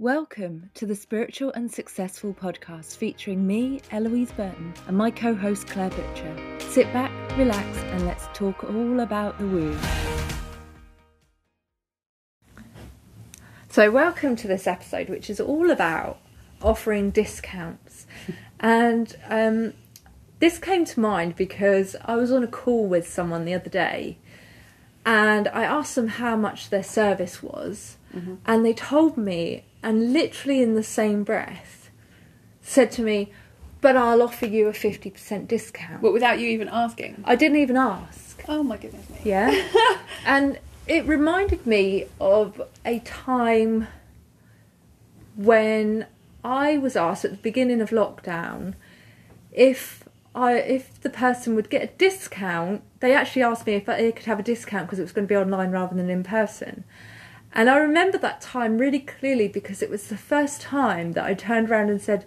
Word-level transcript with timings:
Welcome 0.00 0.70
to 0.74 0.86
the 0.86 0.94
Spiritual 0.94 1.50
and 1.54 1.68
Successful 1.68 2.32
podcast 2.32 2.96
featuring 2.96 3.44
me, 3.44 3.80
Eloise 3.90 4.30
Burton, 4.30 4.72
and 4.86 4.96
my 4.96 5.10
co 5.10 5.34
host 5.34 5.66
Claire 5.66 5.90
Butcher. 5.90 6.60
Sit 6.60 6.92
back, 6.92 7.10
relax, 7.36 7.66
and 7.78 8.06
let's 8.06 8.28
talk 8.32 8.62
all 8.62 9.00
about 9.00 9.36
the 9.40 9.46
woo. 9.48 9.76
So, 13.70 13.90
welcome 13.90 14.36
to 14.36 14.46
this 14.46 14.68
episode, 14.68 15.08
which 15.08 15.28
is 15.28 15.40
all 15.40 15.68
about 15.68 16.20
offering 16.62 17.10
discounts. 17.10 18.06
and 18.60 19.16
um, 19.28 19.72
this 20.38 20.60
came 20.60 20.84
to 20.84 21.00
mind 21.00 21.34
because 21.34 21.96
I 22.04 22.14
was 22.14 22.30
on 22.30 22.44
a 22.44 22.48
call 22.48 22.86
with 22.86 23.08
someone 23.08 23.44
the 23.44 23.54
other 23.54 23.68
day 23.68 24.18
and 25.08 25.48
I 25.48 25.64
asked 25.64 25.94
them 25.94 26.08
how 26.08 26.36
much 26.36 26.68
their 26.68 26.82
service 26.82 27.42
was, 27.42 27.96
mm-hmm. 28.14 28.34
and 28.44 28.62
they 28.62 28.74
told 28.74 29.16
me, 29.16 29.64
and 29.82 30.12
literally 30.12 30.60
in 30.60 30.74
the 30.74 30.82
same 30.82 31.24
breath, 31.24 31.88
said 32.60 32.92
to 32.92 33.02
me, 33.02 33.32
But 33.80 33.96
I'll 33.96 34.20
offer 34.20 34.44
you 34.44 34.68
a 34.68 34.72
50% 34.72 35.48
discount. 35.48 36.02
But 36.02 36.12
without 36.12 36.40
you 36.40 36.48
even 36.48 36.68
asking. 36.68 37.22
I 37.24 37.36
didn't 37.36 37.56
even 37.56 37.78
ask. 37.78 38.44
Oh 38.48 38.62
my 38.62 38.76
goodness 38.76 39.08
me. 39.08 39.16
Yeah. 39.24 39.66
and 40.26 40.58
it 40.86 41.06
reminded 41.06 41.66
me 41.66 42.04
of 42.20 42.60
a 42.84 42.98
time 42.98 43.86
when 45.36 46.06
I 46.44 46.76
was 46.76 46.96
asked 46.96 47.24
at 47.24 47.30
the 47.30 47.38
beginning 47.38 47.80
of 47.80 47.88
lockdown 47.88 48.74
if 49.52 49.97
I 50.38 50.54
if 50.54 51.00
the 51.00 51.10
person 51.10 51.54
would 51.54 51.70
get 51.70 51.82
a 51.82 51.94
discount. 51.98 52.82
They 53.00 53.14
actually 53.14 53.42
asked 53.42 53.66
me 53.66 53.74
if 53.74 53.86
they 53.86 54.12
could 54.12 54.26
have 54.26 54.38
a 54.38 54.42
discount 54.42 54.86
because 54.86 54.98
it 54.98 55.02
was 55.02 55.12
going 55.12 55.26
to 55.26 55.32
be 55.32 55.36
online 55.36 55.70
rather 55.70 55.94
than 55.94 56.08
in 56.08 56.22
person. 56.22 56.84
And 57.52 57.68
I 57.68 57.76
remember 57.78 58.18
that 58.18 58.40
time 58.40 58.78
really 58.78 59.00
clearly 59.00 59.48
because 59.48 59.82
it 59.82 59.90
was 59.90 60.08
the 60.08 60.16
first 60.16 60.60
time 60.60 61.12
that 61.12 61.24
I 61.24 61.34
turned 61.34 61.70
around 61.70 61.90
and 61.90 62.00
said, 62.00 62.24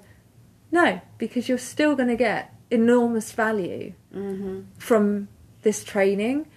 "No, 0.71 1.01
because 1.17 1.47
you're 1.47 1.57
still 1.57 1.95
going 1.95 2.09
to 2.09 2.15
get 2.15 2.53
enormous 2.69 3.31
value 3.31 3.93
mm-hmm. 4.13 4.61
from 4.77 5.27
this 5.61 5.83
training, 5.83 6.47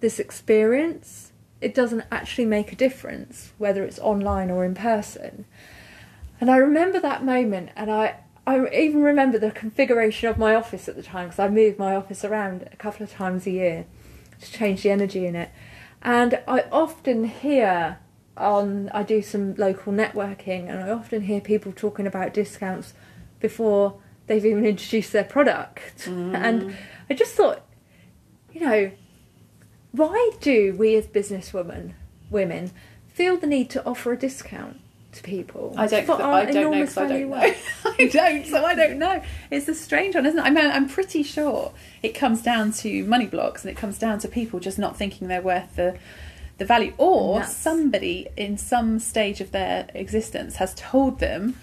this 0.00 0.18
experience. 0.18 1.32
It 1.60 1.74
doesn't 1.74 2.04
actually 2.10 2.46
make 2.46 2.72
a 2.72 2.76
difference 2.76 3.52
whether 3.58 3.84
it's 3.84 3.98
online 3.98 4.50
or 4.50 4.64
in 4.64 4.74
person." 4.74 5.44
And 6.40 6.50
I 6.50 6.56
remember 6.56 6.98
that 7.00 7.22
moment, 7.22 7.68
and 7.76 7.90
I, 7.90 8.20
I 8.46 8.66
even 8.70 9.02
remember 9.02 9.38
the 9.38 9.50
configuration 9.50 10.28
of 10.28 10.38
my 10.38 10.54
office 10.54 10.88
at 10.88 10.96
the 10.96 11.02
time 11.02 11.28
because 11.28 11.38
I 11.38 11.48
moved 11.48 11.78
my 11.78 11.94
office 11.94 12.24
around 12.24 12.68
a 12.72 12.76
couple 12.76 13.04
of 13.04 13.12
times 13.12 13.46
a 13.46 13.50
year 13.50 13.86
to 14.40 14.52
change 14.52 14.82
the 14.82 14.90
energy 14.90 15.26
in 15.26 15.36
it. 15.36 15.50
And 16.02 16.40
I 16.48 16.64
often 16.72 17.24
hear 17.24 17.98
on, 18.36 18.88
I 18.90 19.02
do 19.02 19.20
some 19.20 19.54
local 19.56 19.92
networking, 19.92 20.68
and 20.70 20.82
I 20.82 20.90
often 20.90 21.22
hear 21.22 21.40
people 21.40 21.72
talking 21.72 22.06
about 22.06 22.32
discounts 22.32 22.94
before 23.38 24.00
they've 24.26 24.44
even 24.44 24.64
introduced 24.64 25.12
their 25.12 25.24
product. 25.24 26.06
And 26.08 26.62
mm. 26.62 26.74
I 27.08 27.14
just 27.14 27.34
thought, 27.34 27.66
you 28.52 28.60
know, 28.60 28.90
why 29.92 30.30
do 30.40 30.74
we 30.78 30.96
as 30.96 31.06
businesswomen, 31.06 31.92
women, 32.30 32.70
feel 33.08 33.36
the 33.36 33.46
need 33.46 33.68
to 33.70 33.84
offer 33.84 34.12
a 34.12 34.16
discount 34.16 34.79
to 35.12 35.22
people? 35.22 35.74
I 35.76 35.86
don't. 35.86 36.04
for 36.06 36.20
I 36.22 36.44
don't 36.44 36.70
know 36.70 36.80
because 36.80 36.96
I 36.96 37.06
don't 37.08 37.30
know. 37.30 37.36
I 37.84 38.08
don't, 38.12 38.46
so 38.46 38.64
I 38.64 38.74
don't 38.74 38.98
know. 38.98 39.22
It's 39.50 39.68
a 39.68 39.74
strange 39.74 40.14
one, 40.14 40.26
isn't 40.26 40.38
it? 40.38 40.42
I 40.42 40.50
mean, 40.50 40.66
I'm 40.70 40.88
pretty 40.88 41.22
sure 41.22 41.72
it 42.02 42.10
comes 42.14 42.42
down 42.42 42.72
to 42.72 43.04
money 43.04 43.26
blocks, 43.26 43.64
and 43.64 43.70
it 43.70 43.76
comes 43.76 43.98
down 43.98 44.18
to 44.20 44.28
people 44.28 44.60
just 44.60 44.78
not 44.78 44.96
thinking 44.96 45.28
they're 45.28 45.42
worth 45.42 45.76
the 45.76 45.96
the 46.58 46.64
value, 46.66 46.92
or 46.98 47.42
somebody 47.44 48.28
in 48.36 48.58
some 48.58 48.98
stage 48.98 49.40
of 49.40 49.50
their 49.50 49.88
existence 49.94 50.56
has 50.56 50.74
told 50.74 51.18
them 51.18 51.56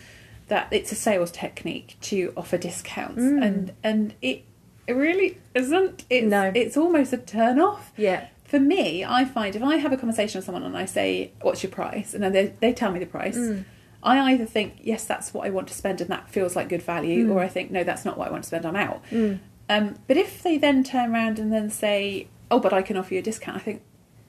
that 0.47 0.67
it's 0.71 0.91
a 0.91 0.95
sales 0.95 1.29
technique 1.29 1.95
to 2.01 2.33
offer 2.35 2.57
discounts, 2.57 3.21
Mm. 3.21 3.45
and 3.45 3.73
and 3.83 4.13
it 4.21 4.43
it 4.87 4.93
really 4.93 5.37
isn't. 5.53 6.05
It's, 6.09 6.25
No. 6.25 6.51
it's 6.55 6.77
almost 6.77 7.11
a 7.13 7.17
turn 7.17 7.59
off. 7.59 7.91
Yeah. 7.97 8.27
For 8.47 8.59
me, 8.59 9.03
I 9.03 9.25
find 9.25 9.55
if 9.55 9.61
I 9.61 9.75
have 9.75 9.91
a 9.91 9.97
conversation 9.97 10.39
with 10.39 10.45
someone 10.45 10.63
and 10.63 10.75
I 10.77 10.85
say, 10.85 11.31
"What's 11.41 11.61
your 11.63 11.71
price?" 11.71 12.13
and 12.13 12.23
then 12.23 12.31
they, 12.31 12.53
they 12.61 12.73
tell 12.73 12.91
me 12.91 12.99
the 12.99 13.05
price, 13.05 13.37
Mm. 13.37 13.65
I 14.03 14.31
either 14.31 14.45
think, 14.45 14.75
"Yes, 14.81 15.03
that's 15.05 15.33
what 15.33 15.45
I 15.45 15.49
want 15.49 15.67
to 15.67 15.73
spend, 15.73 15.99
and 16.01 16.09
that 16.09 16.29
feels 16.29 16.55
like 16.55 16.69
good 16.69 16.81
value," 16.81 17.31
or 17.31 17.39
I 17.41 17.49
think, 17.49 17.71
"No, 17.71 17.83
that's 17.83 18.05
not 18.05 18.17
what 18.17 18.27
I 18.29 18.31
want 18.31 18.43
to 18.43 18.47
spend. 18.47 18.65
I'm 18.65 18.75
out." 18.75 19.03
Mm. 19.11 19.39
Um, 19.69 19.95
but 20.07 20.15
if 20.15 20.41
they 20.43 20.57
then 20.57 20.83
turn 20.83 21.13
around 21.13 21.39
and 21.39 21.51
then 21.51 21.69
say, 21.69 22.27
"Oh, 22.49 22.59
but 22.59 22.71
I 22.71 22.81
can 22.81 22.95
offer 22.95 23.13
you 23.15 23.19
a 23.19 23.23
discount," 23.23 23.57
I 23.57 23.59
think, 23.59 23.81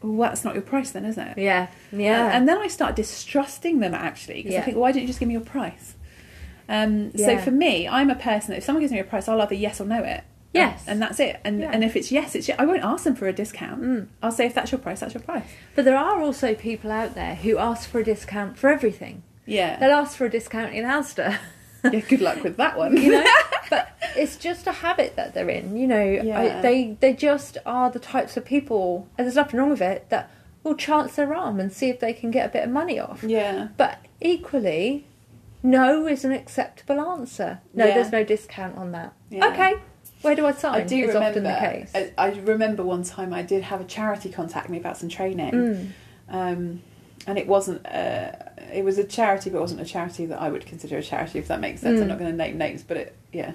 "Well, 0.02 0.28
that's 0.30 0.44
not 0.44 0.54
your 0.54 0.62
price, 0.62 0.90
then, 0.90 1.04
is 1.04 1.16
it?" 1.16 1.38
Yeah. 1.38 1.68
Yeah. 1.92 2.30
And 2.36 2.48
then 2.48 2.58
I 2.58 2.66
start 2.66 2.96
distrusting 2.96 3.78
them 3.78 3.94
actually 3.94 4.38
because 4.42 4.54
Yeah. 4.54 4.60
I 4.60 4.64
think, 4.64 4.76
"Why 4.76 4.90
didn't 4.90 5.02
you 5.02 5.08
just 5.08 5.20
give 5.20 5.28
me 5.28 5.34
your 5.34 5.42
price?" 5.42 5.94
Um, 6.68 7.12
So 7.16 7.38
for 7.38 7.50
me, 7.52 7.86
I'm 7.86 8.10
a 8.10 8.14
person 8.16 8.50
that 8.50 8.58
if 8.58 8.64
someone 8.64 8.80
gives 8.82 8.92
me 8.92 8.98
a 8.98 9.04
price, 9.04 9.28
I'll 9.28 9.40
either 9.40 9.54
yes 9.54 9.80
or 9.80 9.84
no 9.86 10.02
it. 10.02 10.22
Yes. 10.52 10.84
and 10.88 11.00
that's 11.00 11.20
it. 11.20 11.40
And 11.44 11.60
Yeah. 11.60 11.70
and 11.72 11.84
if 11.84 11.94
it's 11.96 12.10
yes, 12.10 12.34
it's 12.34 12.48
yes. 12.48 12.56
I 12.58 12.64
won't 12.66 12.82
ask 12.84 13.04
them 13.04 13.14
for 13.14 13.28
a 13.28 13.32
discount. 13.32 13.82
Mm. 13.82 14.06
I'll 14.22 14.32
say 14.32 14.46
if 14.46 14.54
that's 14.54 14.72
your 14.72 14.78
price, 14.80 15.00
that's 15.00 15.14
your 15.14 15.22
price. 15.22 15.44
But 15.74 15.84
there 15.84 15.96
are 15.96 16.20
also 16.20 16.54
people 16.54 16.90
out 16.90 17.14
there 17.14 17.34
who 17.36 17.58
ask 17.58 17.88
for 17.88 18.00
a 18.00 18.04
discount 18.04 18.58
for 18.58 18.68
everything. 18.70 19.22
Yeah. 19.46 19.78
They'll 19.78 19.92
ask 19.92 20.16
for 20.16 20.24
a 20.26 20.30
discount 20.30 20.74
in 20.74 20.84
Asda. 20.84 21.38
yeah. 21.84 22.00
Good 22.00 22.20
luck 22.20 22.42
with 22.42 22.56
that 22.56 22.76
one. 22.76 22.96
you 22.96 23.12
know 23.12 23.24
but 23.70 23.96
it's 24.16 24.36
just 24.36 24.66
a 24.66 24.72
habit 24.72 25.14
that 25.16 25.32
they're 25.34 25.48
in 25.50 25.76
you 25.76 25.86
know 25.86 26.02
Yeah. 26.02 26.40
I, 26.58 26.60
they 26.62 26.96
they 27.00 27.12
just 27.12 27.58
are 27.66 27.90
the 27.90 27.98
types 28.00 28.36
of 28.36 28.44
people 28.44 29.06
and 29.16 29.26
there's 29.26 29.36
nothing 29.36 29.60
wrong 29.60 29.70
with 29.70 29.82
it 29.82 30.08
that 30.10 30.30
will 30.64 30.74
chance 30.74 31.14
their 31.16 31.32
arm 31.34 31.60
and 31.60 31.70
see 31.72 31.88
if 31.88 32.00
they 32.00 32.12
can 32.12 32.30
get 32.30 32.46
a 32.46 32.52
bit 32.52 32.64
of 32.64 32.70
money 32.70 32.98
off 32.98 33.22
yeah. 33.22 33.68
but 33.76 33.98
equally 34.20 35.06
no 35.62 36.06
is 36.06 36.24
an 36.24 36.32
acceptable 36.32 37.00
answer 37.00 37.60
no 37.74 37.86
Yeah. 37.86 37.94
there's 37.94 38.10
no 38.12 38.24
discount 38.24 38.76
on 38.76 38.90
that 38.92 39.12
Yeah. 39.30 39.46
okay 39.48 39.74
where 40.22 40.34
do 40.34 40.44
i 40.46 40.52
sign 40.52 40.74
I 40.74 40.80
do 40.84 40.96
is 40.96 41.08
remember. 41.14 41.28
often 41.28 41.42
the 41.44 41.50
case 41.58 41.92
I, 41.94 42.12
I 42.18 42.30
remember 42.40 42.82
one 42.84 43.02
time 43.04 43.32
I 43.32 43.42
did 43.42 43.62
have 43.64 43.80
a 43.80 43.84
charity 43.84 44.30
contact 44.30 44.68
me 44.68 44.78
about 44.78 44.96
some 44.96 45.08
training, 45.08 45.52
Mm. 45.52 45.90
um, 46.28 46.82
and 47.26 47.38
it 47.38 47.46
wasn't. 47.46 47.84
Uh, 47.86 48.32
it 48.72 48.84
was 48.84 48.96
a 48.98 49.04
charity, 49.04 49.50
but 49.50 49.58
it 49.58 49.60
wasn't 49.60 49.80
a 49.80 49.84
charity 49.84 50.24
that 50.26 50.40
I 50.40 50.48
would 50.50 50.64
consider 50.66 50.96
a 50.98 51.02
charity, 51.02 51.38
if 51.38 51.48
that 51.48 51.60
makes 51.60 51.80
sense. 51.80 51.98
Mm. 51.98 52.02
I'm 52.02 52.08
not 52.08 52.18
going 52.18 52.30
to 52.30 52.36
name 52.36 52.56
names, 52.58 52.82
but 52.82 52.96
it, 52.96 53.16
yeah. 53.32 53.52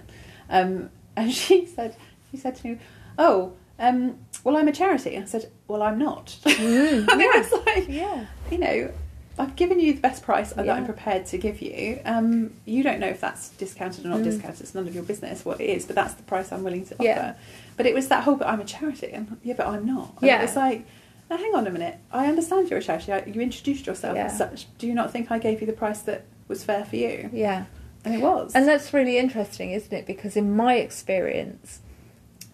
Um, 0.49 0.89
and 1.15 1.31
she 1.33 1.65
said, 1.65 1.95
she 2.31 2.37
said 2.37 2.55
to 2.57 2.67
me, 2.67 2.77
"Oh, 3.17 3.53
um, 3.79 4.17
well, 4.43 4.57
I'm 4.57 4.67
a 4.67 4.71
charity." 4.71 5.17
I 5.17 5.25
said, 5.25 5.49
"Well, 5.67 5.81
I'm 5.81 5.97
not." 5.97 6.35
Mm, 6.45 7.07
and 7.11 7.21
yeah. 7.21 7.31
it 7.37 7.51
was 7.51 7.65
like, 7.65 7.87
yeah 7.89 8.25
you 8.51 8.57
know, 8.59 8.91
I've 9.37 9.55
given 9.55 9.79
you 9.79 9.93
the 9.93 9.99
best 10.01 10.21
price 10.23 10.53
that 10.53 10.65
Yeah. 10.65 10.73
I'm 10.75 10.85
prepared 10.85 11.25
to 11.27 11.37
give 11.37 11.61
you. 11.61 11.99
Um, 12.05 12.53
you 12.65 12.83
don't 12.83 12.99
know 12.99 13.07
if 13.07 13.19
that's 13.19 13.49
discounted 13.49 14.05
or 14.05 14.09
not 14.09 14.19
Mm. 14.19 14.25
discounted. 14.25 14.61
It's 14.61 14.75
none 14.75 14.87
of 14.87 14.93
your 14.93 15.03
business 15.03 15.43
what 15.43 15.59
it 15.59 15.65
is, 15.65 15.85
but 15.85 15.95
that's 15.95 16.13
the 16.13 16.23
price 16.23 16.51
I'm 16.51 16.63
willing 16.63 16.85
to 16.85 16.93
offer. 16.95 17.03
Yeah. 17.03 17.33
But 17.75 17.85
it 17.87 17.95
was 17.95 18.07
that 18.09 18.23
whole, 18.25 18.35
but 18.35 18.47
I'm 18.47 18.61
a 18.61 18.65
charity, 18.65 19.09
and 19.11 19.37
yeah, 19.43 19.55
but 19.57 19.65
I'm 19.67 19.85
not. 19.87 20.13
And 20.21 20.27
Yeah. 20.27 20.39
It 20.39 20.43
was 20.43 20.55
like, 20.55 20.85
now 21.31 21.37
hang 21.37 21.55
on 21.55 21.65
a 21.65 21.71
minute. 21.71 21.97
I 22.11 22.27
understand 22.27 22.69
you're 22.69 22.79
a 22.79 22.83
charity. 22.83 23.11
I- 23.11 23.23
You 23.25 23.41
introduced 23.41 23.87
yourself 23.87 24.15
Yeah. 24.15 24.25
as 24.25 24.37
such. 24.37 24.67
Do 24.77 24.85
you 24.85 24.93
not 24.93 25.11
think 25.11 25.31
I 25.31 25.39
gave 25.39 25.61
you 25.61 25.67
the 25.67 25.73
price 25.73 25.99
that 26.01 26.25
was 26.47 26.63
fair 26.63 26.85
for 26.85 26.95
you? 26.97 27.29
yeah 27.33 27.65
And 28.05 28.13
it 28.13 28.21
was. 28.21 28.53
And 28.53 28.67
that's 28.67 28.93
really 28.93 29.17
interesting, 29.17 29.71
isn't 29.71 29.91
it? 29.93 30.05
Because 30.05 30.35
in 30.37 30.55
my 30.55 30.75
experience, 30.75 31.79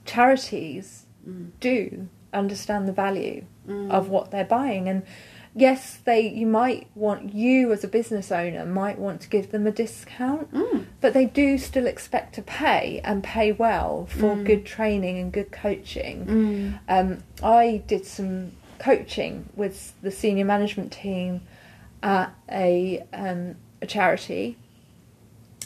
charities 0.06 1.06
Mm. 1.28 1.48
do 1.60 2.08
understand 2.34 2.88
the 2.88 2.92
value 2.94 3.44
Mm. 3.68 3.90
of 3.92 4.10
what 4.10 4.32
they're 4.32 4.46
buying. 4.46 4.88
And 4.88 5.02
yes, 5.60 6.00
they 6.06 6.22
you 6.28 6.46
might 6.48 6.88
want 6.96 7.34
you 7.34 7.72
as 7.72 7.84
a 7.84 7.88
business 7.88 8.32
owner 8.32 8.66
might 8.66 8.98
want 8.98 9.22
to 9.22 9.30
give 9.30 9.52
them 9.52 9.68
a 9.68 9.72
discount, 9.72 10.52
Mm. 10.54 10.86
but 11.02 11.14
they 11.14 11.26
do 11.26 11.58
still 11.58 11.86
expect 11.88 12.36
to 12.36 12.42
pay 12.42 13.02
and 13.04 13.24
pay 13.24 13.52
well 13.52 14.06
for 14.10 14.36
Mm. 14.36 14.46
good 14.46 14.66
training 14.66 15.18
and 15.18 15.32
good 15.32 15.52
coaching. 15.52 16.26
Mm. 16.26 16.80
Um, 16.88 17.24
I 17.44 17.82
did 17.88 18.06
some 18.06 18.52
coaching 18.80 19.50
with 19.56 19.94
the 20.02 20.12
senior 20.12 20.46
management 20.46 20.92
team 20.92 21.42
at 22.02 22.34
a 22.52 23.04
um, 23.14 23.56
a 23.82 23.86
charity. 23.86 24.58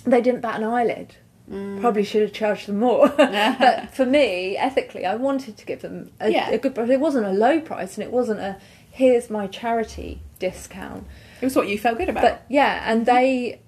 They 0.06 0.22
didn't 0.22 0.42
bat 0.42 0.58
an 0.58 0.64
eyelid. 0.66 1.16
Mm. 1.52 1.82
Probably 1.82 2.04
should 2.04 2.22
have 2.22 2.32
charged 2.34 2.68
them 2.68 2.80
more. 2.80 3.08
but 3.18 3.90
for 3.94 4.06
me, 4.06 4.56
ethically, 4.58 5.06
I 5.06 5.16
wanted 5.16 5.58
to 5.58 5.66
give 5.66 5.82
them 5.82 6.12
a, 6.20 6.30
Yeah. 6.32 6.50
a 6.50 6.58
good 6.58 6.74
price. 6.76 6.90
It 6.90 7.00
wasn't 7.00 7.26
a 7.26 7.32
low 7.32 7.60
price, 7.60 7.98
and 7.98 8.04
it 8.04 8.12
wasn't 8.12 8.40
a 8.40 8.58
here's 8.94 9.28
my 9.28 9.48
charity 9.48 10.22
discount. 10.38 11.04
It 11.42 11.46
was 11.46 11.56
what 11.56 11.68
you 11.68 11.80
felt 11.80 11.98
good 11.98 12.10
about. 12.10 12.22
But 12.22 12.46
yeah, 12.48 12.84
and 12.86 13.06
they 13.08 13.60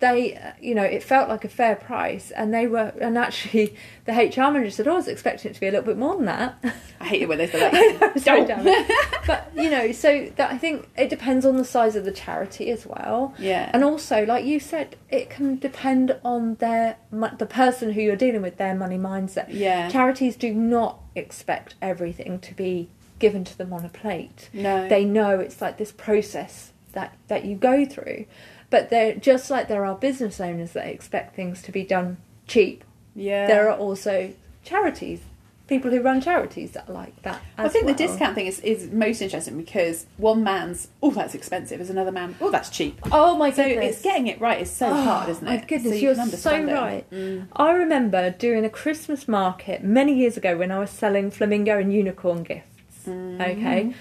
they 0.00 0.54
you 0.60 0.74
know 0.74 0.82
it 0.82 1.02
felt 1.02 1.28
like 1.28 1.44
a 1.44 1.48
fair 1.48 1.76
price, 1.76 2.32
and 2.32 2.52
they 2.52 2.66
were 2.66 2.92
and 3.00 3.16
actually 3.16 3.76
the 4.04 4.12
HR 4.12 4.50
manager 4.50 4.70
said, 4.70 4.88
"Oh, 4.88 4.94
I 4.94 4.96
was 4.96 5.06
expecting 5.08 5.52
it 5.52 5.54
to 5.54 5.60
be 5.60 5.68
a 5.68 5.70
little 5.70 5.86
bit 5.86 5.96
more 5.96 6.16
than 6.16 6.26
that." 6.26 6.58
I 7.00 7.04
hate 7.04 7.22
it 7.22 7.28
when 7.28 7.38
they 7.38 7.46
say 7.46 7.58
that. 8.00 8.14
damn 8.24 8.66
it. 8.66 9.22
but 9.28 9.52
you 9.54 9.70
know, 9.70 9.92
so 9.92 10.28
that 10.34 10.50
I 10.50 10.58
think 10.58 10.88
it 10.96 11.08
depends 11.08 11.46
on 11.46 11.56
the 11.56 11.64
size 11.64 11.94
of 11.94 12.04
the 12.04 12.10
charity 12.12 12.70
as 12.72 12.84
well. 12.84 13.34
yeah. 13.38 13.70
And 13.72 13.84
also, 13.84 14.26
like 14.26 14.44
you 14.44 14.58
said, 14.58 14.96
it 15.08 15.30
can 15.30 15.56
depend 15.58 16.18
on 16.24 16.56
their 16.56 16.96
the 17.38 17.46
person 17.46 17.92
who 17.92 18.00
you're 18.00 18.16
dealing 18.16 18.42
with, 18.42 18.56
their 18.56 18.74
money 18.74 18.98
mindset. 18.98 19.46
yeah. 19.50 19.88
Charities 19.88 20.34
do 20.34 20.52
not 20.52 20.98
expect 21.14 21.76
everything 21.80 22.40
to 22.40 22.54
be 22.54 22.88
given 23.18 23.44
to 23.44 23.56
them 23.58 23.72
on 23.72 23.84
a 23.84 23.88
plate. 23.88 24.48
no. 24.52 24.88
They 24.88 25.04
know 25.04 25.38
it's 25.40 25.60
like 25.60 25.78
this 25.78 25.92
process 25.92 26.72
that 26.92 27.16
that 27.28 27.44
you 27.44 27.56
go 27.56 27.84
through. 27.84 28.26
But 28.70 28.90
they're 28.90 29.14
just 29.14 29.50
like 29.50 29.68
there 29.68 29.84
are 29.86 29.94
business 29.94 30.40
owners 30.40 30.72
that 30.72 30.86
expect 30.86 31.34
things 31.34 31.62
to 31.62 31.72
be 31.72 31.82
done 31.84 32.18
cheap. 32.46 32.84
Yeah. 33.14 33.46
There 33.46 33.68
are 33.70 33.76
also 33.76 34.32
charities, 34.62 35.20
people 35.66 35.90
who 35.90 36.02
run 36.02 36.20
charities 36.20 36.72
that 36.72 36.88
are 36.88 36.92
like 36.92 37.20
that. 37.22 37.40
I 37.56 37.68
think 37.68 37.86
the 37.86 37.94
discount 37.94 38.34
thing 38.34 38.46
is, 38.46 38.60
is 38.60 38.90
most 38.92 39.22
interesting 39.22 39.56
because 39.56 40.06
one 40.18 40.44
man's 40.44 40.88
oh 41.02 41.10
that's 41.10 41.34
expensive 41.34 41.80
is 41.80 41.88
another 41.90 42.12
man 42.12 42.36
oh 42.40 42.50
that's 42.50 42.68
cheap. 42.70 43.00
Oh 43.10 43.36
my 43.36 43.50
So 43.50 43.64
goodness! 43.64 43.94
it's 43.96 44.02
getting 44.02 44.26
it 44.26 44.38
right 44.40 44.60
is 44.60 44.70
so 44.70 44.88
Oh, 44.88 45.02
hard, 45.02 45.28
isn't 45.30 45.46
it? 45.46 45.50
My 45.50 45.56
goodness, 45.64 45.92
so 45.92 45.98
you 45.98 46.02
you're 46.02 46.26
so 46.26 46.62
right. 46.64 47.10
Mm. 47.10 47.48
I 47.56 47.70
remember 47.72 48.30
doing 48.30 48.64
a 48.66 48.70
Christmas 48.70 49.26
market 49.26 49.82
many 49.82 50.14
years 50.14 50.36
ago 50.36 50.56
when 50.58 50.70
I 50.70 50.78
was 50.78 50.90
selling 50.90 51.30
flamingo 51.30 51.78
and 51.78 51.92
unicorn 51.92 52.42
gifts. 52.42 52.67
Mm. 53.06 53.40
Okay. 53.40 53.94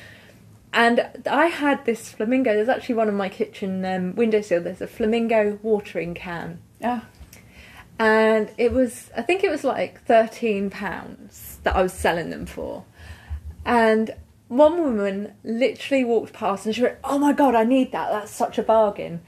And 0.74 1.24
I 1.30 1.48
had 1.48 1.86
this 1.86 2.10
flamingo. 2.12 2.54
There's 2.54 2.70
actually 2.70 2.96
one 2.96 3.08
on 3.08 3.16
my 3.16 3.30
kitchen 3.30 3.84
um, 3.86 4.16
windowsill. 4.16 4.62
There's 4.62 4.82
a 4.82 4.88
flamingo 4.88 5.60
watering 5.64 6.14
can, 6.14 6.60
Ah, 6.84 7.06
and 7.98 8.52
it 8.58 8.72
was 8.72 9.10
I 9.16 9.22
think 9.22 9.44
it 9.44 9.50
was 9.50 9.64
like 9.64 10.04
thirteen 10.04 10.70
pounds 10.70 11.60
that 11.64 11.76
I 11.76 11.82
was 11.82 11.94
selling 11.94 12.30
them 12.30 12.46
for. 12.46 12.84
And 13.66 14.12
one 14.50 14.82
woman 14.82 15.34
literally 15.44 16.04
walked 16.04 16.34
past 16.34 16.66
and 16.66 16.76
she 16.76 16.84
went, 16.84 16.98
"Oh 17.04 17.18
my 17.18 17.34
god, 17.34 17.56
I 17.56 17.64
need 17.64 17.92
that. 17.94 18.12
That's 18.12 18.32
such 18.32 18.58
a 18.58 18.64
bargain. 18.64 19.22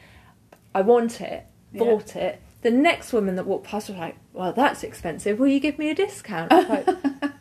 I 0.75 0.81
want 0.81 1.19
it." 1.21 1.45
Yeah. 1.73 1.79
Bought 1.83 2.15
it. 2.15 2.41
The 2.61 2.71
next 2.71 3.13
woman 3.13 3.37
that 3.37 3.45
walked 3.45 3.65
past 3.65 3.89
was 3.89 3.97
like, 3.97 4.17
"Well, 4.33 4.53
that's 4.53 4.83
expensive. 4.83 5.39
Will 5.39 5.47
you 5.47 5.59
give 5.61 5.79
me 5.79 5.89
a 5.89 5.95
discount?" 5.95 6.51
Like, 6.51 6.87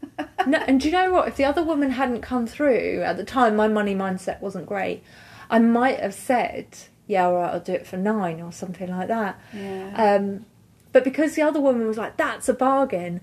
no, 0.50 0.58
and 0.66 0.80
do 0.80 0.88
you 0.88 0.92
know 0.92 1.12
what? 1.12 1.28
If 1.28 1.36
the 1.36 1.44
other 1.44 1.62
woman 1.62 1.90
hadn't 1.90 2.22
come 2.22 2.46
through 2.46 3.02
at 3.02 3.16
the 3.16 3.24
time, 3.24 3.56
my 3.56 3.68
money 3.68 3.94
mindset 3.94 4.40
wasn't 4.40 4.66
great. 4.66 5.02
I 5.50 5.58
might 5.58 6.00
have 6.00 6.14
said, 6.14 6.66
"Yeah, 7.06 7.26
all 7.26 7.34
right, 7.34 7.52
I'll 7.52 7.60
do 7.60 7.72
it 7.72 7.86
for 7.86 7.96
nine 7.96 8.40
or 8.40 8.52
something 8.52 8.90
like 8.90 9.08
that." 9.08 9.40
yeah. 9.54 10.16
Um, 10.16 10.46
but 10.92 11.04
because 11.04 11.34
the 11.34 11.42
other 11.42 11.60
woman 11.60 11.86
was 11.86 11.98
like, 11.98 12.16
"That's 12.16 12.48
a 12.48 12.54
bargain," 12.54 13.20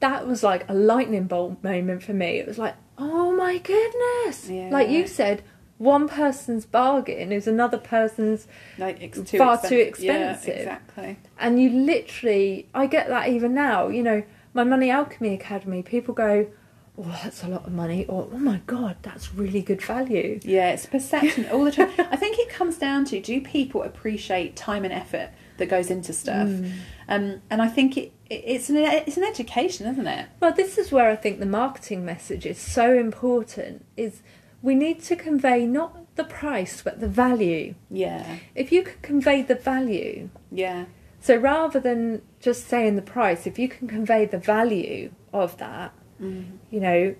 that 0.00 0.26
was 0.26 0.42
like 0.42 0.68
a 0.68 0.74
lightning 0.74 1.24
bolt 1.24 1.62
moment 1.62 2.02
for 2.02 2.12
me. 2.12 2.38
It 2.38 2.46
was 2.46 2.58
like, 2.58 2.74
"Oh 2.98 3.32
my 3.32 3.58
goodness!" 3.58 4.48
Yeah. 4.50 4.68
Like 4.70 4.88
you 4.88 5.06
said, 5.06 5.42
one 5.78 6.08
person's 6.08 6.66
bargain 6.66 7.32
is 7.32 7.46
another 7.46 7.78
person's, 7.78 8.46
like 8.78 9.00
too 9.12 9.38
far 9.38 9.60
too 9.60 9.76
expensive. 9.76 9.88
expensive. 9.88 10.48
Yeah, 10.48 10.60
exactly. 10.60 11.18
and 11.38 11.60
you 11.60 11.70
literally, 11.70 12.68
I 12.74 12.86
get 12.86 13.08
that 13.08 13.28
even 13.28 13.54
now. 13.54 13.88
You 13.88 14.02
know, 14.02 14.22
my 14.52 14.64
Money 14.64 14.90
Alchemy 14.90 15.34
Academy, 15.34 15.82
people 15.82 16.14
go, 16.14 16.46
"Oh, 16.98 17.18
that's 17.22 17.42
a 17.42 17.48
lot 17.48 17.66
of 17.66 17.72
money," 17.72 18.04
or 18.06 18.28
"Oh 18.32 18.38
my 18.38 18.60
god, 18.66 18.96
that's 19.02 19.34
really 19.34 19.62
good 19.62 19.82
value." 19.82 20.40
Yeah, 20.44 20.70
it's 20.70 20.86
perception 20.86 21.46
all 21.52 21.64
the 21.64 21.72
time. 21.72 21.90
I 21.98 22.16
think 22.16 22.38
it 22.38 22.48
comes 22.48 22.78
down 22.78 23.04
to 23.06 23.20
do 23.20 23.40
people 23.40 23.82
appreciate 23.82 24.56
time 24.56 24.84
and 24.84 24.92
effort 24.92 25.30
that 25.58 25.66
goes 25.66 25.90
into 25.90 26.12
stuff, 26.12 26.48
Mm. 26.48 26.72
um, 27.08 27.42
and 27.50 27.62
I 27.62 27.68
think 27.68 27.96
it, 27.96 28.12
it, 28.30 28.42
it's 28.46 28.68
an 28.70 28.76
it's 28.76 29.16
an 29.16 29.24
education, 29.24 29.86
isn't 29.86 30.06
it? 30.06 30.28
Well, 30.40 30.52
this 30.52 30.78
is 30.78 30.90
where 30.92 31.08
I 31.10 31.16
think 31.16 31.38
the 31.40 31.46
marketing 31.46 32.04
message 32.04 32.44
is 32.46 32.58
so 32.58 32.92
important. 32.98 33.84
Is 33.96 34.22
we 34.62 34.74
need 34.74 35.02
to 35.04 35.16
convey 35.16 35.66
not 35.66 36.16
the 36.16 36.24
price 36.24 36.80
but 36.80 37.00
the 37.00 37.08
value. 37.08 37.74
Yeah, 37.90 38.36
If 38.54 38.70
you 38.72 38.82
can 38.84 38.96
convey 39.02 39.42
the 39.42 39.56
value, 39.56 40.30
yeah, 40.50 40.84
so 41.20 41.36
rather 41.36 41.80
than 41.80 42.22
just 42.40 42.66
saying 42.68 42.96
the 42.96 43.02
price, 43.02 43.46
if 43.46 43.58
you 43.58 43.68
can 43.68 43.88
convey 43.88 44.24
the 44.24 44.38
value 44.38 45.10
of 45.32 45.56
that, 45.58 45.92
mm. 46.24 46.44
you 46.70 46.80
know, 46.80 47.14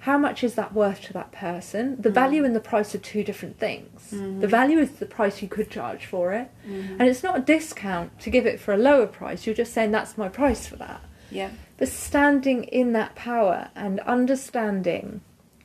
how 0.00 0.18
much 0.18 0.44
is 0.44 0.54
that 0.54 0.72
worth 0.74 1.00
to 1.02 1.12
that 1.14 1.32
person? 1.32 2.00
The 2.00 2.10
value 2.10 2.44
and 2.44 2.54
the 2.54 2.60
price 2.60 2.94
are 2.94 2.98
two 2.98 3.24
different 3.24 3.58
things. 3.58 4.10
Mm. 4.12 4.40
The 4.40 4.46
value 4.46 4.78
is 4.78 4.90
the 4.92 5.06
price 5.06 5.42
you 5.42 5.48
could 5.48 5.70
charge 5.70 6.04
for 6.06 6.32
it, 6.32 6.48
Mm. 6.68 6.96
and 6.98 7.02
it's 7.02 7.22
not 7.22 7.38
a 7.38 7.40
discount 7.40 8.18
to 8.20 8.30
give 8.30 8.46
it 8.46 8.60
for 8.60 8.72
a 8.74 8.76
lower 8.76 9.06
price. 9.06 9.46
You're 9.46 9.54
just 9.64 9.72
saying 9.72 9.90
that's 9.92 10.16
my 10.18 10.28
price 10.28 10.66
for 10.66 10.76
that. 10.76 11.00
yeah, 11.30 11.50
But 11.78 11.88
standing 11.88 12.64
in 12.64 12.92
that 12.92 13.14
power 13.16 13.68
and 13.74 13.98
understanding 14.00 15.22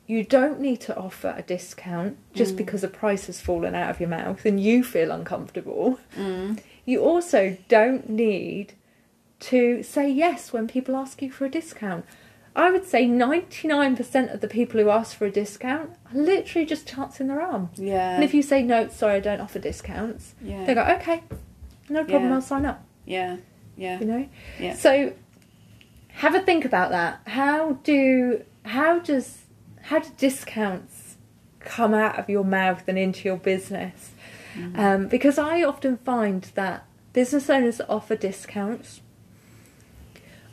you 0.08 0.24
don't 0.24 0.58
need 0.60 0.80
to 0.80 0.96
offer 0.96 1.32
a 1.38 1.42
discount 1.42 2.16
just 2.34 2.54
Mm. 2.54 2.56
because 2.58 2.82
a 2.82 2.88
price 2.88 3.26
has 3.26 3.40
fallen 3.40 3.74
out 3.74 3.90
of 3.90 4.00
your 4.00 4.08
mouth 4.08 4.44
and 4.44 4.58
you 4.60 4.82
feel 4.82 5.10
uncomfortable. 5.12 6.00
mm. 6.16 6.58
You 6.84 6.98
also 7.04 7.56
don't 7.68 8.08
need 8.10 8.72
to 9.40 9.82
say 9.84 10.10
yes 10.10 10.52
when 10.52 10.66
people 10.66 10.96
ask 10.96 11.22
you 11.22 11.30
for 11.30 11.44
a 11.44 11.48
discount. 11.48 12.04
I 12.54 12.70
would 12.70 12.84
say 12.86 13.06
99% 13.06 14.32
of 14.34 14.40
the 14.40 14.48
people 14.48 14.80
who 14.80 14.90
ask 14.90 15.16
for 15.16 15.24
a 15.26 15.30
discount 15.30 15.90
are 16.12 16.18
literally 16.18 16.66
just 16.66 16.86
chancing 16.86 17.28
their 17.28 17.40
arm. 17.40 17.70
yeah, 17.76 18.14
And 18.14 18.24
if 18.24 18.34
you 18.34 18.42
say, 18.42 18.62
no, 18.62 18.88
sorry, 18.88 19.14
I 19.16 19.20
don't 19.20 19.40
offer 19.40 19.58
discounts, 19.58 20.34
yeah, 20.42 20.64
they 20.64 20.74
go, 20.74 20.82
okay, 21.00 21.22
no 21.88 22.04
problem, 22.04 22.28
Yeah. 22.28 22.34
I'll 22.34 22.42
sign 22.42 22.66
up, 22.66 22.84
yeah, 23.06 23.38
yeah, 23.76 23.98
you 24.00 24.06
know? 24.06 24.28
yeah. 24.60 24.74
So 24.74 25.14
have 26.14 26.34
a 26.34 26.40
think 26.40 26.64
about 26.64 26.90
that. 26.90 27.20
How 27.26 27.72
do 27.84 28.42
how 28.64 28.98
does 28.98 29.38
how 29.82 29.98
do 30.00 30.08
discounts 30.18 31.16
come 31.60 31.94
out 31.94 32.18
of 32.18 32.28
your 32.28 32.44
mouth 32.44 32.82
and 32.86 32.98
into 32.98 33.28
your 33.28 33.38
business? 33.38 34.10
Mm. 34.54 34.78
Um, 34.78 35.08
because 35.08 35.38
I 35.38 35.62
often 35.62 35.96
find 35.98 36.42
that 36.54 36.84
business 37.12 37.48
owners 37.48 37.80
offer 37.88 38.14
discounts 38.16 39.00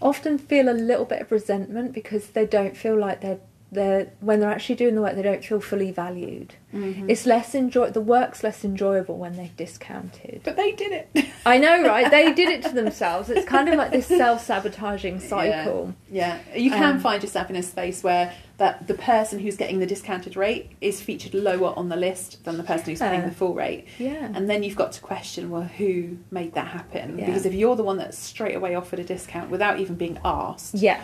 often 0.01 0.37
feel 0.37 0.69
a 0.69 0.73
little 0.73 1.05
bit 1.05 1.21
of 1.21 1.31
resentment 1.31 1.93
because 1.93 2.27
they 2.29 2.45
don't 2.45 2.77
feel 2.77 2.97
like 2.97 3.21
they're 3.21 3.39
they're 3.71 4.11
when 4.19 4.39
they're 4.39 4.49
actually 4.49 4.75
doing 4.75 4.95
the 4.95 5.01
work 5.01 5.15
they 5.15 5.21
don't 5.21 5.43
feel 5.45 5.59
fully 5.59 5.91
valued. 5.91 6.55
Mhm. 6.73 7.09
It's 7.09 7.25
less 7.25 7.53
enjoy 7.55 7.89
the 7.91 8.01
work's 8.01 8.43
less 8.43 8.63
enjoyable 8.65 9.17
when 9.17 9.35
they've 9.37 9.55
discounted. 9.55 10.41
But 10.43 10.55
they 10.55 10.71
did 10.71 10.91
it. 10.91 11.25
I 11.45 11.57
know, 11.59 11.83
right? 11.83 12.09
They 12.09 12.33
did 12.41 12.49
it 12.49 12.63
to 12.63 12.69
themselves. 12.73 13.29
It's 13.29 13.45
kind 13.47 13.69
of 13.69 13.75
like 13.75 13.91
this 13.91 14.07
self-sabotaging 14.07 15.19
cycle. 15.19 15.93
Yeah, 16.11 16.37
you 16.55 16.71
can 16.71 16.95
Um, 16.95 16.99
find 16.99 17.21
yourself 17.21 17.49
in 17.49 17.55
a 17.55 17.63
space 17.63 18.03
where 18.03 18.33
that 18.57 18.87
the 18.87 18.93
person 18.93 19.39
who's 19.39 19.55
getting 19.55 19.79
the 19.79 19.85
discounted 19.85 20.35
rate 20.35 20.71
is 20.81 20.99
featured 21.01 21.33
lower 21.33 21.73
on 21.77 21.89
the 21.89 21.95
list 21.95 22.43
than 22.43 22.57
the 22.57 22.63
person 22.63 22.87
who's 22.87 22.99
paying 22.99 23.21
the 23.21 23.31
full 23.31 23.53
rate. 23.53 23.85
Yeah. 23.97 24.29
And 24.33 24.49
then 24.49 24.63
you've 24.63 24.75
got 24.75 24.91
to 24.93 25.01
question, 25.01 25.49
well, 25.49 25.61
who 25.63 26.17
made 26.29 26.53
that 26.55 26.67
happen? 26.67 27.17
Yeah. 27.19 27.27
Because 27.27 27.45
if 27.45 27.53
you're 27.53 27.75
the 27.77 27.83
one 27.83 27.97
that 27.97 28.13
straight 28.13 28.55
away 28.55 28.75
offered 28.75 28.99
a 28.99 29.03
discount 29.03 29.49
without 29.49 29.79
even 29.79 29.95
being 29.95 30.19
asked, 30.25 30.75
yeah. 30.75 31.01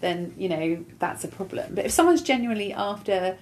Then 0.00 0.34
you 0.36 0.48
know 0.48 0.84
that's 0.98 1.24
a 1.24 1.28
problem. 1.28 1.74
But 1.74 1.86
if 1.86 1.92
someone's 1.92 2.22
genuinely 2.22 2.72
after 2.72 3.36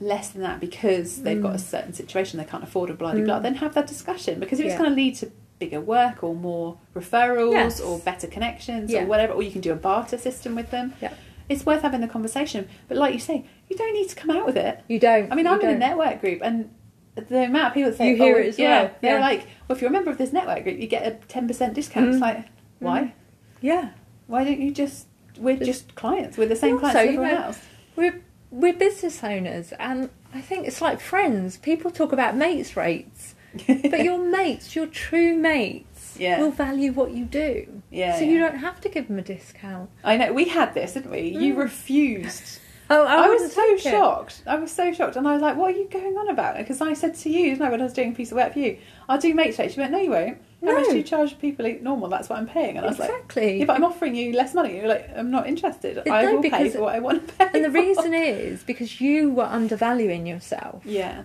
less 0.00 0.30
than 0.30 0.42
that 0.42 0.58
because 0.58 1.22
they've 1.22 1.40
got 1.40 1.52
a 1.54 1.58
Mm. 1.58 1.60
certain 1.60 1.92
situation 1.92 2.38
they 2.38 2.44
can't 2.44 2.64
afford 2.64 2.90
a 2.90 2.94
blah 2.94 3.12
blah 3.12 3.22
blah, 3.24 3.38
Mm. 3.38 3.42
then 3.42 3.54
have 3.56 3.74
that 3.74 3.86
discussion 3.86 4.40
because 4.40 4.58
if 4.58 4.66
it's 4.66 4.72
Yeah. 4.72 4.78
going 4.78 4.90
to 4.90 4.96
lead 4.96 5.14
to 5.16 5.30
bigger 5.60 5.80
work 5.80 6.24
or 6.24 6.34
more 6.34 6.78
referrals 6.94 7.52
Yes. 7.52 7.80
or 7.80 7.98
better 8.00 8.26
connections 8.26 8.90
Yeah. 8.90 9.02
or 9.04 9.06
whatever, 9.06 9.32
or 9.34 9.42
you 9.44 9.50
can 9.52 9.60
do 9.60 9.70
a 9.70 9.76
barter 9.76 10.18
system 10.18 10.56
with 10.56 10.70
them. 10.72 10.94
Yeah. 11.00 11.12
It's 11.48 11.64
worth 11.64 11.82
having 11.82 12.00
the 12.00 12.08
conversation, 12.08 12.66
but 12.88 12.96
like 12.96 13.12
you 13.14 13.20
say, 13.20 13.44
you 13.68 13.76
don't 13.76 13.92
need 13.94 14.08
to 14.08 14.16
come 14.16 14.30
out 14.30 14.44
with 14.46 14.56
it. 14.56 14.80
You 14.88 14.98
don't. 14.98 15.30
I 15.30 15.36
mean, 15.36 15.46
I'm 15.46 15.60
in 15.60 15.68
a 15.70 15.78
network 15.78 16.20
group, 16.20 16.40
and 16.42 16.70
the 17.14 17.44
amount 17.44 17.66
of 17.68 17.74
people 17.74 17.90
that 17.90 17.98
say, 17.98 18.08
You 18.08 18.16
hear 18.16 18.36
"Oh, 18.36 18.40
it 18.40 18.46
as 18.48 18.58
yeah," 18.58 18.82
well, 18.82 18.90
they're 19.02 19.18
yeah. 19.18 19.24
like, 19.24 19.40
"Well, 19.68 19.76
if 19.76 19.82
you're 19.82 19.90
a 19.90 19.92
member 19.92 20.10
of 20.10 20.18
this 20.18 20.32
network 20.32 20.64
group, 20.64 20.78
you 20.80 20.86
get 20.88 21.06
a 21.06 21.10
ten 21.28 21.46
percent 21.46 21.74
discount." 21.74 22.08
It's 22.08 22.16
Mm. 22.16 22.20
like, 22.22 22.44
why? 22.78 23.12
Yeah. 23.60 23.90
Why 24.26 24.44
don't 24.44 24.60
you 24.60 24.70
just? 24.72 25.06
We're 25.42 25.56
Just- 25.56 25.94
clients. 25.96 26.38
We're 26.38 26.46
the 26.46 26.56
same 26.56 26.74
Also, 26.74 26.90
clients 26.90 27.02
you 27.12 27.18
everyone 27.20 27.34
know- 27.34 27.46
else. 27.48 27.58
We're 27.96 28.20
we're 28.50 28.74
business 28.74 29.24
owners, 29.24 29.72
and 29.80 30.10
I 30.34 30.40
think 30.42 30.66
it's 30.66 30.80
like 30.82 31.00
friends. 31.00 31.56
People 31.56 31.90
talk 31.90 32.12
about 32.12 32.36
mates 32.36 32.76
rates, 32.76 33.34
but 33.66 34.04
your 34.04 34.18
mates, 34.18 34.76
your 34.76 34.86
true 34.86 35.34
mates, 35.34 36.16
Yeah. 36.18 36.38
will 36.38 36.50
value 36.50 36.92
what 36.92 37.12
you 37.12 37.24
do. 37.24 37.82
Yeah, 37.90 38.18
So 38.18 38.24
yeah. 38.24 38.30
you 38.30 38.38
don't 38.40 38.58
have 38.58 38.78
to 38.82 38.90
give 38.90 39.08
them 39.08 39.18
a 39.18 39.22
discount. 39.22 39.88
I 40.04 40.18
know 40.18 40.32
we 40.34 40.44
had 40.48 40.74
this, 40.74 40.92
didn't 40.92 41.10
we? 41.10 41.20
You 41.22 41.54
Mm. 41.54 41.58
refused. 41.58 42.58
Oh, 42.92 43.06
I, 43.06 43.28
wouldn't 43.28 43.42
was 43.42 43.52
so 43.52 43.64
it. 43.72 43.80
shocked. 43.80 44.42
I 44.46 44.56
was 44.56 44.70
so 44.70 44.92
shocked, 44.92 45.16
and 45.16 45.26
I 45.26 45.32
was 45.32 45.42
like, 45.42 45.56
"What 45.56 45.74
are 45.74 45.78
you 45.78 45.88
going 45.90 46.16
on 46.16 46.28
about?" 46.28 46.56
Because 46.58 46.80
I 46.80 46.92
said 46.94 47.14
to 47.16 47.30
you, 47.30 47.56
no, 47.56 47.70
when 47.70 47.80
I 47.80 47.84
was 47.84 47.92
doing 47.92 48.12
a 48.12 48.14
piece 48.14 48.30
of 48.32 48.36
work 48.36 48.52
for 48.52 48.58
you, 48.58 48.78
I'll 49.08 49.18
do 49.18 49.34
mates 49.34 49.58
rates. 49.58 49.74
She 49.74 49.80
went, 49.80 49.92
"No, 49.92 49.98
you 49.98 50.10
won't. 50.10 50.38
How 50.64 50.74
much 50.74 50.86
No. 50.86 50.92
do 50.92 50.96
you 50.98 51.02
charge 51.02 51.38
people 51.40 51.66
normal? 51.82 52.08
That's 52.08 52.28
what 52.28 52.38
I'm 52.38 52.46
paying." 52.46 52.76
And 52.76 52.86
I 52.86 52.88
was 52.88 52.98
like, 52.98 53.10
Exactly. 53.10 53.58
"Yeah, 53.60 53.64
but 53.64 53.76
I'm 53.76 53.84
offering 53.84 54.14
you 54.14 54.32
less 54.32 54.54
money." 54.54 54.76
You're 54.76 54.88
like, 54.88 55.08
"I'm 55.16 55.30
not 55.30 55.46
interested. 55.46 56.06
I 56.08 56.32
will 56.32 56.42
pay 56.42 56.70
for 56.70 56.80
what 56.82 56.94
I 56.94 56.98
want 57.00 57.26
to 57.28 57.34
pay." 57.34 57.48
and 57.54 57.64
the 57.64 57.70
for." 57.70 57.74
reason 57.80 58.14
is 58.14 58.62
because 58.64 59.00
you 59.00 59.30
were 59.30 59.44
undervaluing 59.44 60.26
yourself. 60.26 60.82
yeah, 60.84 61.22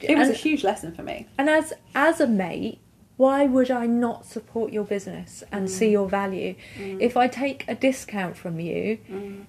it 0.00 0.16
was 0.16 0.28
And- 0.28 0.36
a 0.36 0.38
huge 0.38 0.62
lesson 0.64 0.92
for 0.94 1.02
me. 1.02 1.26
And 1.38 1.48
as 1.48 1.72
as 1.94 2.20
a 2.20 2.26
mate, 2.26 2.78
why 3.16 3.46
would 3.46 3.70
I 3.70 3.86
not 3.86 4.26
support 4.26 4.72
your 4.72 4.84
business 4.84 5.42
and 5.50 5.66
Mm. 5.66 5.70
see 5.70 5.90
your 5.90 6.06
value? 6.08 6.54
If 6.78 7.16
I 7.16 7.28
take 7.28 7.64
a 7.66 7.74
discount 7.74 8.36
from 8.36 8.60
you, 8.60 8.98
Mm. 9.10 9.44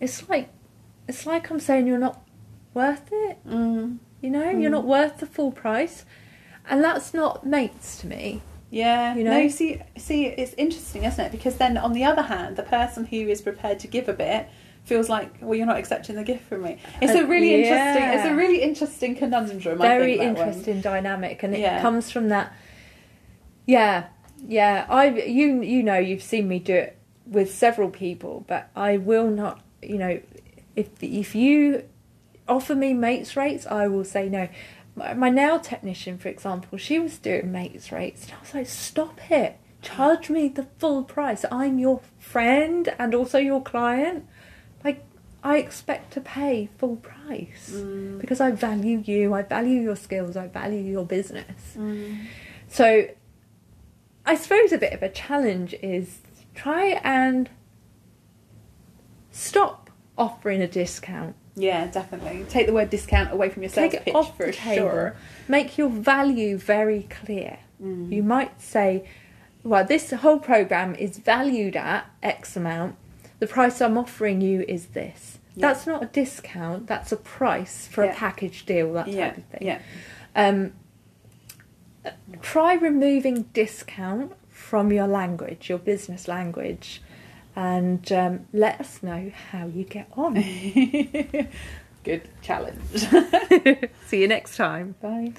it's 0.00 0.28
like 0.28 0.48
it's 1.08 1.26
like 1.26 1.50
I'm 1.50 1.60
saying 1.60 1.86
you're 1.86 1.98
not 1.98 2.22
worth 2.74 3.08
it. 3.12 3.38
Mm. 3.48 3.98
You 4.20 4.30
know, 4.30 4.50
you're 4.50 4.70
Mm. 4.70 4.78
not 4.78 4.84
worth 4.86 5.18
the 5.18 5.26
full 5.26 5.52
price, 5.52 6.04
and 6.68 6.82
that's 6.82 7.12
not 7.14 7.46
mates 7.46 7.98
to 8.00 8.06
me. 8.06 8.42
Yeah, 8.70 9.14
You 9.14 9.22
know? 9.24 9.40
No, 9.42 9.48
see, 9.48 9.80
see, 9.96 10.26
it's 10.26 10.52
interesting, 10.58 11.04
isn't 11.04 11.24
it? 11.24 11.30
Because 11.32 11.56
then, 11.56 11.76
on 11.78 11.92
the 11.92 12.02
other 12.04 12.22
hand, 12.22 12.56
the 12.56 12.64
person 12.64 13.06
who 13.06 13.16
is 13.16 13.40
prepared 13.40 13.78
to 13.80 13.86
give 13.86 14.08
a 14.08 14.12
bit 14.12 14.48
feels 14.84 15.08
like 15.08 15.34
well 15.40 15.54
you're 15.56 15.66
not 15.66 15.78
accepting 15.78 16.14
the 16.16 16.22
gift 16.24 16.44
from 16.48 16.62
me. 16.62 16.78
It's 17.02 17.12
a 17.12 17.24
really 17.26 17.50
yeah. 17.50 17.56
interesting. 17.94 18.18
It's 18.20 18.28
a 18.28 18.34
really 18.34 18.62
interesting 18.62 19.14
conundrum. 19.16 19.80
I 19.82 19.88
very 19.88 20.16
think, 20.18 20.36
that 20.36 20.38
one. 20.38 20.48
interesting 20.48 20.80
dynamic 20.80 21.42
and 21.42 21.54
it 21.54 21.60
Yeah. 21.60 21.80
comes 21.82 22.10
from 22.10 22.28
that 22.28 22.52
yeah 23.66 24.06
yeah 24.46 24.86
i 24.88 25.08
you 25.08 25.62
you 25.62 25.82
know 25.82 25.98
you've 25.98 26.22
seen 26.22 26.46
me 26.46 26.58
do 26.58 26.74
it 26.74 26.98
with 27.26 27.52
several 27.52 27.88
people 27.90 28.44
but 28.46 28.68
i 28.76 28.96
will 28.96 29.28
not 29.28 29.60
you 29.82 29.98
know 29.98 30.20
if 30.76 30.88
if 31.02 31.34
you 31.34 31.84
offer 32.46 32.74
me 32.76 32.92
mates 32.92 33.36
rates 33.36 33.66
i 33.66 33.86
will 33.88 34.04
say 34.04 34.28
no 34.28 34.48
my, 34.94 35.12
my 35.14 35.28
nail 35.30 35.58
technician 35.58 36.16
for 36.18 36.28
example 36.28 36.78
she 36.78 36.98
was 36.98 37.18
doing 37.18 37.50
mates 37.50 37.90
rates 37.90 38.24
and 38.24 38.32
i 38.34 38.40
was 38.40 38.54
like 38.54 38.66
stop 38.66 39.18
it 39.30 39.58
charge 39.82 40.30
me 40.30 40.48
the 40.48 40.66
full 40.78 41.02
price 41.02 41.44
i'm 41.50 41.78
your 41.78 42.00
friend 42.18 42.94
and 42.98 43.14
also 43.14 43.38
your 43.38 43.60
client 43.62 44.24
like 44.84 45.02
i 45.42 45.56
expect 45.58 46.12
to 46.12 46.20
pay 46.20 46.68
full 46.78 46.96
price 46.96 47.12
Mm. 47.74 48.20
because 48.20 48.40
I 48.40 48.52
value 48.52 49.02
you, 49.04 49.34
I 49.34 49.42
value 49.42 49.80
your 49.82 49.96
skills, 49.96 50.36
I 50.36 50.46
value 50.46 50.80
your 50.80 51.04
business. 51.04 51.74
Mm. 51.76 52.26
So 52.68 53.08
I 54.24 54.36
suppose 54.36 54.70
a 54.70 54.78
bit 54.78 54.92
of 54.92 55.02
a 55.02 55.08
challenge 55.08 55.74
is 55.82 56.18
try 56.54 57.00
and 57.02 57.50
stop 59.32 59.85
offering 60.18 60.60
a 60.62 60.68
discount. 60.68 61.34
Yeah, 61.54 61.86
definitely. 61.86 62.44
Take 62.48 62.66
the 62.66 62.72
word 62.72 62.90
discount 62.90 63.32
away 63.32 63.48
from 63.48 63.62
your 63.62 63.70
sales 63.70 63.92
Take 63.92 64.00
it 64.00 64.04
pitch 64.06 64.14
off 64.14 64.36
for 64.36 64.46
the 64.46 64.52
table. 64.52 64.88
sure. 64.88 65.16
Make 65.48 65.78
your 65.78 65.88
value 65.88 66.58
very 66.58 67.04
clear. 67.08 67.58
Mm. 67.82 68.12
You 68.12 68.22
might 68.22 68.60
say, 68.60 69.08
well, 69.62 69.84
this 69.84 70.10
whole 70.10 70.38
program 70.38 70.94
is 70.94 71.16
valued 71.18 71.74
at 71.76 72.10
X 72.22 72.56
amount. 72.56 72.96
The 73.38 73.46
price 73.46 73.80
I'm 73.80 73.96
offering 73.98 74.40
you 74.40 74.64
is 74.68 74.86
this. 74.88 75.38
Yeah. 75.54 75.68
That's 75.68 75.86
not 75.86 76.02
a 76.02 76.06
discount, 76.06 76.86
that's 76.86 77.12
a 77.12 77.16
price 77.16 77.86
for 77.86 78.04
Yeah. 78.04 78.12
a 78.12 78.14
package 78.14 78.66
deal, 78.66 78.92
that 78.92 79.08
yeah, 79.08 79.28
type 79.28 79.38
of 79.38 79.44
thing. 79.44 79.66
yeah. 79.66 79.80
Um, 80.34 80.72
try 82.42 82.74
removing 82.74 83.42
discount 83.54 84.32
from 84.50 84.92
your 84.92 85.06
language, 85.06 85.68
your 85.68 85.78
business 85.78 86.28
language, 86.28 87.02
and 87.56 88.12
um, 88.12 88.46
let 88.52 88.80
us 88.80 89.02
know 89.02 89.32
how 89.50 89.66
you 89.66 89.84
get 89.84 90.08
on. 90.12 90.34
Good 92.04 92.28
challenge. 92.42 92.82
See 94.06 94.20
you 94.20 94.28
next 94.28 94.56
time. 94.56 94.94
Bye. 95.00 95.32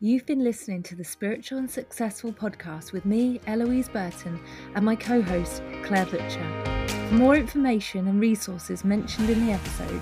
You've 0.00 0.26
been 0.26 0.44
listening 0.44 0.84
to 0.84 0.94
the 0.94 1.02
Spiritual 1.02 1.58
and 1.58 1.68
Successful 1.68 2.32
podcast 2.32 2.92
with 2.92 3.04
me, 3.04 3.40
Eloise 3.48 3.88
Burton, 3.88 4.38
and 4.76 4.84
my 4.84 4.94
co 4.94 5.20
host, 5.20 5.60
Claire 5.82 6.06
Butcher. 6.06 6.86
For 7.08 7.14
more 7.14 7.34
information 7.34 8.06
and 8.06 8.20
resources 8.20 8.84
mentioned 8.84 9.28
in 9.28 9.44
the 9.44 9.52
episode, 9.52 10.00